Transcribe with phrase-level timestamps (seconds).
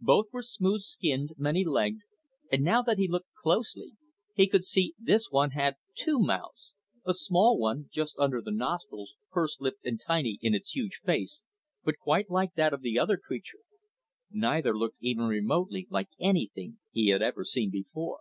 [0.00, 2.00] Both were smooth skinned, many legged,
[2.50, 3.92] and now that he looked closely
[4.34, 6.72] he could see this one had two mouths,
[7.04, 11.42] a small one just under the nostrils, purse lipped and tiny in its huge face
[11.84, 13.60] but quite like that of the other creature.
[14.30, 18.20] Neither looked even remotely like anything he had ever seen before.